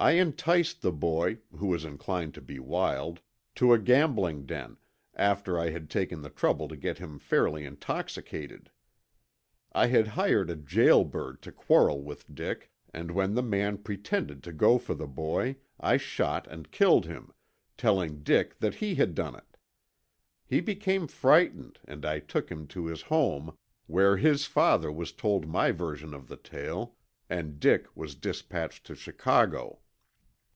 "I 0.00 0.12
enticed 0.12 0.80
the 0.80 0.92
boy, 0.92 1.38
who 1.56 1.66
was 1.66 1.84
inclined 1.84 2.32
to 2.34 2.40
be 2.40 2.60
wild, 2.60 3.18
to 3.56 3.72
a 3.72 3.80
gambling 3.80 4.46
den, 4.46 4.76
after 5.16 5.58
I 5.58 5.70
had 5.70 5.90
taken 5.90 6.22
the 6.22 6.30
trouble 6.30 6.68
to 6.68 6.76
get 6.76 6.98
him 6.98 7.18
fairly 7.18 7.64
intoxicated. 7.64 8.70
I 9.72 9.88
had 9.88 10.06
hired 10.06 10.50
a 10.50 10.54
jail 10.54 11.02
bird 11.02 11.42
to 11.42 11.50
quarrel 11.50 12.00
with 12.00 12.32
Dick 12.32 12.70
and 12.94 13.10
when 13.10 13.34
the 13.34 13.42
man 13.42 13.76
pretended 13.78 14.40
to 14.44 14.52
go 14.52 14.78
for 14.78 14.94
the 14.94 15.08
boy, 15.08 15.56
I 15.80 15.96
shot 15.96 16.46
and 16.46 16.70
killed 16.70 17.06
him, 17.06 17.32
telling 17.76 18.22
Dick 18.22 18.60
that 18.60 18.76
he 18.76 18.94
had 18.94 19.16
done 19.16 19.34
it. 19.34 19.56
He 20.46 20.60
became 20.60 21.08
frightened 21.08 21.80
and 21.84 22.06
I 22.06 22.20
took 22.20 22.52
him 22.52 22.68
to 22.68 22.86
his 22.86 23.02
home, 23.02 23.58
where 23.88 24.16
his 24.16 24.44
father 24.44 24.92
was 24.92 25.10
told 25.10 25.48
my 25.48 25.72
version 25.72 26.14
of 26.14 26.28
the 26.28 26.36
tale, 26.36 26.94
and 27.28 27.58
Dick 27.58 27.88
was 27.96 28.14
dispatched 28.14 28.86
to 28.86 28.94
Chicago. 28.94 29.80